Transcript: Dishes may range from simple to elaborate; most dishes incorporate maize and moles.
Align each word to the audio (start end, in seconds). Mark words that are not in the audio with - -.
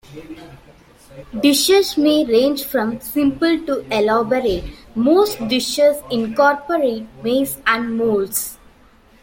Dishes 1.41 1.95
may 1.95 2.25
range 2.25 2.63
from 2.63 2.99
simple 3.01 3.63
to 3.67 3.85
elaborate; 3.95 4.63
most 4.95 5.47
dishes 5.47 5.97
incorporate 6.09 7.05
maize 7.23 7.59
and 7.67 7.95
moles. 7.99 8.57